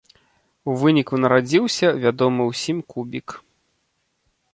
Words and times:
У 0.71 0.73
выніку 0.83 1.19
нарадзіўся 1.25 1.87
вядомы 2.05 2.47
ўсім 2.51 2.77
кубік. 2.95 3.27